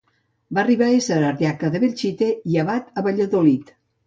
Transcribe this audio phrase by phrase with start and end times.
[0.57, 3.73] Va arribar a ésser ardiaca de Belchite i abat a Valladolid.